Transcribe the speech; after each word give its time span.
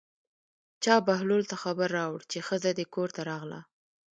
چا 0.83 0.95
بهلول 1.07 1.43
ته 1.49 1.55
خبر 1.63 1.89
راوړ 1.97 2.21
چې 2.31 2.39
ښځه 2.47 2.69
دې 2.77 2.85
کور 2.93 3.09
ته 3.15 3.21
راغله. 3.31 3.59